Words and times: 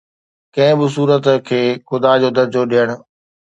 ڪنهن 0.53 0.73
به 0.79 0.87
صورت 0.95 1.25
کي 1.47 1.61
خدا 1.87 2.11
جو 2.21 2.29
درجو 2.37 2.61
ڏيڻ 2.71 2.87